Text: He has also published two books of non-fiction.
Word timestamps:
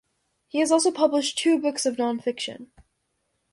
He 0.47 0.57
has 0.61 0.71
also 0.71 0.89
published 0.89 1.37
two 1.37 1.59
books 1.59 1.85
of 1.85 1.99
non-fiction. 1.99 2.71